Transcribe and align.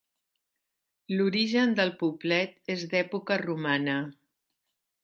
L'origen 1.17 1.77
del 1.81 1.93
poblet 2.01 2.75
és 2.77 2.87
d'època 2.95 3.39
romana. 3.47 4.01